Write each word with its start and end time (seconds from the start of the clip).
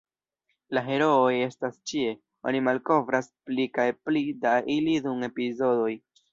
La 0.77 0.81
herooj 0.87 1.33
estas 1.47 1.77
ĉie, 1.91 2.15
oni 2.53 2.63
malkovras 2.69 3.31
pli 3.51 3.69
kaj 3.79 3.87
pli 4.09 4.27
da 4.49 4.57
ili 4.81 4.99
dum 5.07 5.31
epizodoj. 5.33 5.89